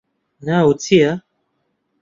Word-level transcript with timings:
ناوت 0.45 0.77
چییە؟ 0.85 1.11